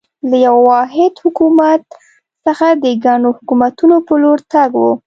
له 0.29 0.35
یوه 0.45 0.61
واحد 0.71 1.13
حکومت 1.23 1.81
څخه 2.45 2.67
د 2.83 2.85
ګڼو 3.05 3.29
حکومتونو 3.37 3.95
په 4.07 4.13
لور 4.21 4.39
تګ 4.53 4.71
و. 4.77 4.83